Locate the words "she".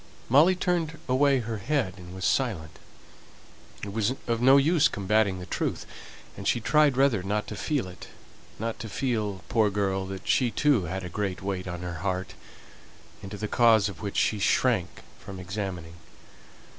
6.47-6.59, 10.27-10.49, 14.17-14.39